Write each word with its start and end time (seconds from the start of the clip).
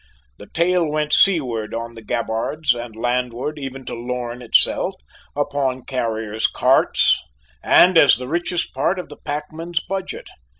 The 0.39 0.47
tale 0.51 0.87
went 0.89 1.13
seaward 1.13 1.75
on 1.75 1.93
the 1.93 2.01
gabbards, 2.01 2.73
and 2.73 2.95
landward, 2.95 3.59
even 3.59 3.85
to 3.85 3.93
Lorn 3.93 4.41
itself, 4.41 4.95
upon 5.35 5.83
carriers' 5.85 6.47
carts 6.47 7.21
and 7.63 7.99
as 7.99 8.17
the 8.17 8.27
richest 8.27 8.73
part 8.73 8.97
of 8.97 9.09
the 9.09 9.17
packman's 9.23 9.79
budget. 9.79 10.27